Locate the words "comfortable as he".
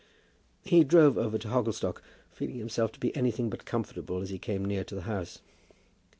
3.65-4.39